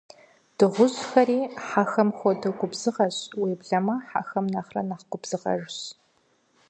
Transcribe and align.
Дыгъужьхэри, 0.57 1.39
хьэхэм 1.65 2.09
хуэдэу, 2.17 2.57
губзыгъэщ, 2.59 3.17
уеблэмэ 3.39 3.95
хьэхэм 4.09 4.45
нэхърэ 4.53 4.81
нэхъ 4.89 5.05
губзыгъэщ. 5.11 5.75